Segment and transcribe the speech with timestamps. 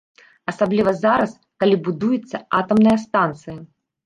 [0.51, 3.57] Асабліва зараз, калі будуецца атамная станцыя.